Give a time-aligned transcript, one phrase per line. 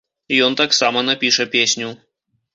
[0.45, 1.93] Ён таксама напіша песню.